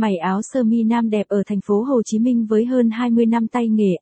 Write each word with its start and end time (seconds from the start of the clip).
Mày 0.00 0.16
áo 0.16 0.40
sơ 0.42 0.64
mi 0.64 0.82
nam 0.82 1.10
đẹp 1.10 1.28
ở 1.28 1.42
thành 1.46 1.60
phố 1.60 1.82
Hồ 1.82 2.02
Chí 2.02 2.18
Minh 2.18 2.46
với 2.46 2.64
hơn 2.64 2.90
20 2.90 3.26
năm 3.26 3.48
tay 3.48 3.68
nghề. 3.68 3.96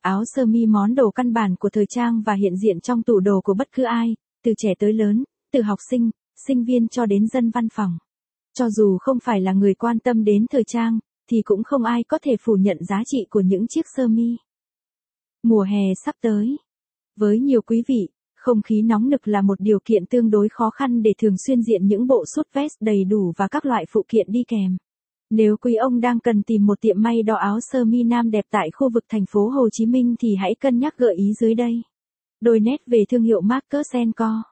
Áo 0.00 0.24
sơ 0.24 0.46
mi 0.46 0.66
món 0.66 0.94
đồ 0.94 1.10
căn 1.10 1.32
bản 1.32 1.56
của 1.56 1.68
thời 1.70 1.86
trang 1.86 2.22
và 2.26 2.34
hiện 2.34 2.56
diện 2.56 2.80
trong 2.80 3.02
tủ 3.02 3.20
đồ 3.20 3.40
của 3.40 3.54
bất 3.54 3.72
cứ 3.72 3.82
ai, 3.82 4.16
từ 4.44 4.52
trẻ 4.56 4.74
tới 4.78 4.92
lớn, 4.92 5.24
từ 5.52 5.62
học 5.62 5.78
sinh, 5.90 6.10
sinh 6.46 6.64
viên 6.64 6.88
cho 6.88 7.06
đến 7.06 7.26
dân 7.26 7.50
văn 7.50 7.68
phòng. 7.72 7.98
Cho 8.54 8.70
dù 8.70 8.98
không 9.00 9.18
phải 9.24 9.40
là 9.40 9.52
người 9.52 9.74
quan 9.74 9.98
tâm 9.98 10.24
đến 10.24 10.46
thời 10.50 10.64
trang, 10.64 10.98
thì 11.30 11.42
cũng 11.44 11.62
không 11.64 11.84
ai 11.84 12.04
có 12.04 12.18
thể 12.22 12.36
phủ 12.40 12.56
nhận 12.56 12.76
giá 12.84 13.02
trị 13.06 13.26
của 13.30 13.40
những 13.40 13.66
chiếc 13.68 13.84
sơ 13.96 14.08
mi. 14.08 14.36
Mùa 15.42 15.62
hè 15.62 15.94
sắp 16.04 16.14
tới. 16.22 16.56
Với 17.16 17.40
nhiều 17.40 17.62
quý 17.62 17.82
vị, 17.88 18.08
không 18.36 18.62
khí 18.62 18.82
nóng 18.82 19.10
nực 19.10 19.28
là 19.28 19.42
một 19.42 19.60
điều 19.60 19.78
kiện 19.84 20.06
tương 20.06 20.30
đối 20.30 20.48
khó 20.48 20.70
khăn 20.70 21.02
để 21.02 21.14
thường 21.18 21.34
xuyên 21.46 21.62
diện 21.62 21.86
những 21.86 22.06
bộ 22.06 22.24
suit 22.34 22.46
vest 22.52 22.74
đầy 22.80 23.04
đủ 23.04 23.32
và 23.36 23.48
các 23.48 23.66
loại 23.66 23.84
phụ 23.88 24.04
kiện 24.08 24.26
đi 24.32 24.44
kèm. 24.48 24.76
Nếu 25.30 25.56
quý 25.56 25.74
ông 25.74 26.00
đang 26.00 26.20
cần 26.20 26.42
tìm 26.42 26.66
một 26.66 26.80
tiệm 26.80 27.02
may 27.02 27.22
đo 27.22 27.34
áo 27.34 27.58
sơ 27.60 27.84
mi 27.84 28.04
nam 28.04 28.30
đẹp 28.30 28.44
tại 28.50 28.70
khu 28.70 28.90
vực 28.90 29.04
thành 29.08 29.24
phố 29.30 29.48
Hồ 29.48 29.68
Chí 29.72 29.86
Minh 29.86 30.14
thì 30.20 30.34
hãy 30.34 30.54
cân 30.60 30.78
nhắc 30.78 30.98
gợi 30.98 31.14
ý 31.14 31.32
dưới 31.40 31.54
đây. 31.54 31.82
Đôi 32.40 32.60
nét 32.60 32.76
về 32.86 33.04
thương 33.08 33.22
hiệu 33.22 33.40
Marcus 33.40 33.94
Co. 34.16 34.42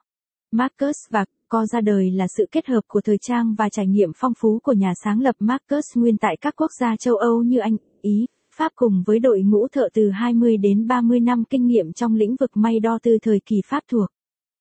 Marcus 0.51 0.95
và 1.09 1.25
Co 1.49 1.65
ra 1.65 1.81
đời 1.81 2.11
là 2.11 2.25
sự 2.37 2.45
kết 2.51 2.67
hợp 2.67 2.81
của 2.87 3.01
thời 3.01 3.17
trang 3.17 3.55
và 3.57 3.69
trải 3.69 3.87
nghiệm 3.87 4.11
phong 4.15 4.33
phú 4.39 4.59
của 4.63 4.73
nhà 4.73 4.93
sáng 5.03 5.21
lập 5.21 5.35
Marcus 5.39 5.85
nguyên 5.95 6.17
tại 6.17 6.37
các 6.41 6.53
quốc 6.57 6.71
gia 6.79 6.95
châu 6.95 7.15
Âu 7.15 7.43
như 7.43 7.57
Anh, 7.57 7.77
Ý, 8.01 8.25
Pháp 8.55 8.71
cùng 8.75 9.03
với 9.05 9.19
đội 9.19 9.41
ngũ 9.41 9.67
thợ 9.67 9.89
từ 9.93 10.09
20 10.09 10.57
đến 10.57 10.87
30 10.87 11.19
năm 11.19 11.43
kinh 11.49 11.65
nghiệm 11.65 11.93
trong 11.93 12.15
lĩnh 12.15 12.35
vực 12.35 12.51
may 12.53 12.79
đo 12.79 12.99
từ 13.03 13.17
thời 13.21 13.39
kỳ 13.45 13.55
Pháp 13.65 13.83
thuộc. 13.91 14.09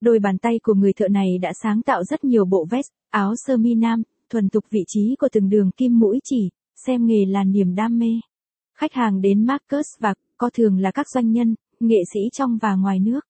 Đôi 0.01 0.19
bàn 0.19 0.39
tay 0.39 0.59
của 0.63 0.75
người 0.75 0.93
thợ 0.93 1.09
này 1.09 1.39
đã 1.43 1.53
sáng 1.63 1.83
tạo 1.83 2.05
rất 2.05 2.25
nhiều 2.25 2.45
bộ 2.45 2.67
vest, 2.71 2.89
áo 3.11 3.35
sơ 3.47 3.57
mi 3.57 3.75
nam, 3.75 4.03
thuần 4.31 4.49
tục 4.49 4.65
vị 4.71 4.85
trí 4.87 5.17
của 5.19 5.29
từng 5.33 5.49
đường 5.49 5.71
kim 5.71 5.99
mũi 5.99 6.19
chỉ, 6.25 6.51
xem 6.87 7.07
nghề 7.07 7.25
là 7.25 7.45
niềm 7.45 7.75
đam 7.75 7.99
mê. 7.99 8.21
Khách 8.79 8.93
hàng 8.93 9.21
đến 9.21 9.47
Marcus 9.47 9.87
và 10.01 10.15
có 10.37 10.51
thường 10.51 10.79
là 10.79 10.91
các 10.91 11.09
doanh 11.09 11.33
nhân, 11.33 11.55
nghệ 11.81 11.99
sĩ 12.15 12.21
trong 12.33 12.59
và 12.63 12.75
ngoài 12.75 13.01
nước. 13.01 13.21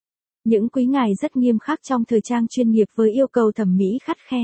Những 0.44 0.68
quý 0.68 0.86
ngài 0.86 1.14
rất 1.22 1.36
nghiêm 1.36 1.58
khắc 1.58 1.78
trong 1.82 2.04
thời 2.04 2.20
trang 2.20 2.46
chuyên 2.48 2.70
nghiệp 2.70 2.88
với 2.94 3.12
yêu 3.12 3.26
cầu 3.26 3.52
thẩm 3.52 3.76
mỹ 3.76 3.98
khắt 4.02 4.16
khe. 4.28 4.42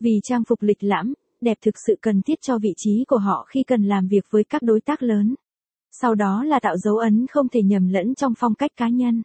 Vì 0.00 0.20
trang 0.22 0.44
phục 0.48 0.62
lịch 0.62 0.84
lãm, 0.84 1.14
đẹp 1.40 1.58
thực 1.64 1.74
sự 1.86 1.98
cần 2.02 2.22
thiết 2.22 2.40
cho 2.40 2.58
vị 2.58 2.70
trí 2.76 3.04
của 3.08 3.18
họ 3.18 3.46
khi 3.48 3.62
cần 3.62 3.82
làm 3.82 4.08
việc 4.08 4.24
với 4.30 4.44
các 4.44 4.62
đối 4.62 4.80
tác 4.80 5.02
lớn. 5.02 5.34
Sau 6.00 6.14
đó 6.14 6.44
là 6.44 6.60
tạo 6.60 6.76
dấu 6.76 6.96
ấn 6.96 7.26
không 7.30 7.48
thể 7.48 7.62
nhầm 7.62 7.88
lẫn 7.88 8.14
trong 8.14 8.32
phong 8.38 8.54
cách 8.54 8.70
cá 8.76 8.88
nhân. 8.88 9.22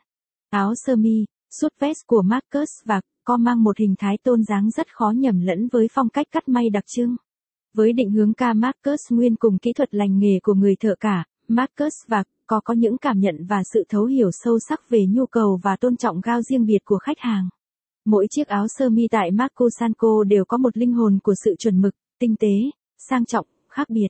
Áo 0.50 0.74
sơ 0.76 0.96
mi, 0.96 1.26
suit 1.62 1.72
vest 1.80 1.98
của 2.08 2.22
Marcus 2.22 2.70
và 2.86 3.02
co 3.24 3.38
mang 3.38 3.64
một 3.64 3.78
hình 3.78 3.96
thái 4.00 4.18
tôn 4.24 4.44
dáng 4.44 4.70
rất 4.70 4.88
khó 4.94 5.12
nhầm 5.16 5.40
lẫn 5.40 5.68
với 5.68 5.88
phong 5.92 6.10
cách 6.10 6.28
cắt 6.32 6.50
may 6.50 6.70
đặc 6.70 6.84
trưng. 6.88 7.16
Với 7.74 7.94
định 7.94 8.12
hướng 8.12 8.34
ca 8.34 8.54
Marcus 8.54 9.00
nguyên 9.10 9.36
cùng 9.36 9.58
kỹ 9.58 9.74
thuật 9.74 9.94
lành 9.96 10.20
nghề 10.20 10.40
của 10.44 10.54
người 10.54 10.76
thợ 10.80 10.96
cả, 11.00 11.24
Marcus 11.48 11.94
và 12.08 12.24
có 12.48 12.60
có 12.64 12.74
những 12.74 12.98
cảm 12.98 13.20
nhận 13.20 13.46
và 13.50 13.62
sự 13.74 13.84
thấu 13.90 14.06
hiểu 14.06 14.30
sâu 14.32 14.60
sắc 14.70 14.90
về 14.90 15.06
nhu 15.10 15.26
cầu 15.26 15.60
và 15.64 15.76
tôn 15.76 15.98
trọng 15.98 16.22
cao 16.22 16.42
riêng 16.42 16.66
biệt 16.66 16.86
của 16.86 16.98
khách 16.98 17.20
hàng. 17.20 17.50
Mỗi 18.06 18.28
chiếc 18.30 18.48
áo 18.48 18.68
sơ 18.68 18.90
mi 18.90 19.08
tại 19.12 19.32
Marco 19.32 19.66
Sanco 19.80 20.24
đều 20.24 20.46
có 20.46 20.58
một 20.58 20.78
linh 20.78 20.94
hồn 20.94 21.20
của 21.24 21.34
sự 21.44 21.56
chuẩn 21.60 21.82
mực, 21.82 21.96
tinh 22.20 22.36
tế, 22.40 22.54
sang 23.10 23.26
trọng, 23.26 23.46
khác 23.70 23.90
biệt. 23.90 24.08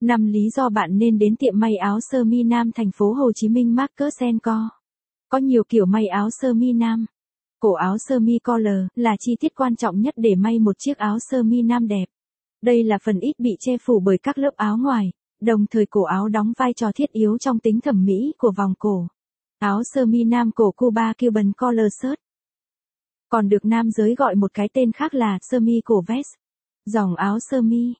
Năm 0.00 0.26
lý 0.26 0.50
do 0.56 0.68
bạn 0.68 0.98
nên 0.98 1.18
đến 1.18 1.36
tiệm 1.36 1.58
may 1.58 1.76
áo 1.76 1.98
sơ 2.10 2.24
mi 2.24 2.42
nam 2.42 2.70
thành 2.72 2.90
phố 2.94 3.12
Hồ 3.12 3.32
Chí 3.34 3.48
Minh 3.48 3.74
Marcus 3.74 4.22
Co. 4.42 4.68
Có 5.28 5.38
nhiều 5.38 5.62
kiểu 5.68 5.86
may 5.86 6.06
áo 6.06 6.28
sơ 6.30 6.54
mi 6.54 6.72
nam. 6.72 7.06
Cổ 7.60 7.72
áo 7.72 7.98
sơ 7.98 8.18
mi 8.18 8.38
collar 8.38 8.86
là 8.94 9.16
chi 9.20 9.36
tiết 9.40 9.54
quan 9.54 9.76
trọng 9.76 10.00
nhất 10.00 10.14
để 10.16 10.34
may 10.34 10.58
một 10.58 10.78
chiếc 10.78 10.98
áo 10.98 11.18
sơ 11.30 11.42
mi 11.42 11.62
nam 11.62 11.88
đẹp. 11.88 12.04
Đây 12.62 12.84
là 12.84 12.98
phần 13.04 13.20
ít 13.20 13.32
bị 13.38 13.56
che 13.60 13.78
phủ 13.78 14.00
bởi 14.00 14.18
các 14.18 14.38
lớp 14.38 14.50
áo 14.56 14.76
ngoài, 14.76 15.12
đồng 15.40 15.66
thời 15.66 15.86
cổ 15.86 16.02
áo 16.02 16.28
đóng 16.28 16.52
vai 16.58 16.72
trò 16.72 16.92
thiết 16.94 17.12
yếu 17.12 17.38
trong 17.38 17.58
tính 17.58 17.80
thẩm 17.80 18.04
mỹ 18.04 18.32
của 18.38 18.52
vòng 18.56 18.74
cổ. 18.78 19.08
Áo 19.58 19.82
sơ 19.84 20.06
mi 20.06 20.24
nam 20.24 20.50
cổ 20.54 20.72
Cuba 20.76 21.12
Cuban 21.18 21.52
collar 21.52 21.92
shirt. 22.02 22.18
Còn 23.28 23.48
được 23.48 23.64
nam 23.64 23.90
giới 23.90 24.14
gọi 24.14 24.34
một 24.34 24.54
cái 24.54 24.68
tên 24.72 24.92
khác 24.92 25.14
là 25.14 25.38
sơ 25.42 25.60
mi 25.60 25.80
cổ 25.84 26.02
vest. 26.06 26.34
Dòng 26.86 27.14
áo 27.14 27.38
sơ 27.50 27.62
mi 27.62 27.94